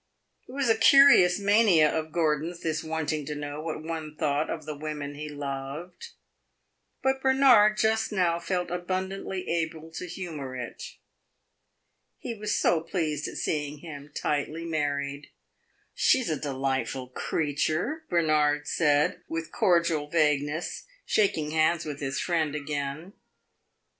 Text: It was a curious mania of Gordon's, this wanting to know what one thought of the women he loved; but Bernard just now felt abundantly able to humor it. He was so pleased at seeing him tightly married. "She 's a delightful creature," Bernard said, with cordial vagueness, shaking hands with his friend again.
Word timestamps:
It 0.47 0.51
was 0.53 0.67
a 0.67 0.73
curious 0.75 1.37
mania 1.39 1.87
of 1.95 2.11
Gordon's, 2.11 2.61
this 2.61 2.83
wanting 2.83 3.23
to 3.27 3.35
know 3.35 3.61
what 3.61 3.83
one 3.83 4.15
thought 4.15 4.49
of 4.49 4.65
the 4.65 4.75
women 4.75 5.13
he 5.13 5.29
loved; 5.29 6.13
but 7.03 7.21
Bernard 7.21 7.77
just 7.77 8.11
now 8.11 8.39
felt 8.39 8.71
abundantly 8.71 9.47
able 9.47 9.91
to 9.91 10.07
humor 10.07 10.55
it. 10.55 10.81
He 12.17 12.33
was 12.33 12.55
so 12.59 12.81
pleased 12.81 13.27
at 13.27 13.35
seeing 13.37 13.81
him 13.81 14.11
tightly 14.15 14.65
married. 14.65 15.27
"She 15.93 16.23
's 16.23 16.29
a 16.31 16.39
delightful 16.39 17.09
creature," 17.09 18.05
Bernard 18.09 18.67
said, 18.67 19.21
with 19.27 19.51
cordial 19.51 20.09
vagueness, 20.09 20.85
shaking 21.05 21.51
hands 21.51 21.85
with 21.85 21.99
his 21.99 22.19
friend 22.19 22.55
again. 22.55 23.13